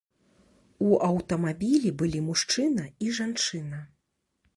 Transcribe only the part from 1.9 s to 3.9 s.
былі мужчына і жанчына.